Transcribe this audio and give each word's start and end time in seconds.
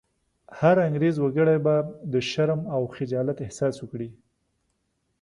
هر 0.59 0.75
انګرېز 0.87 1.15
وګړی 1.19 1.57
به 1.65 1.75
د 2.13 2.15
شرم 2.29 2.61
او 2.75 2.81
خجالت 2.95 3.37
احساس 3.45 3.75
وکړي. 3.79 4.09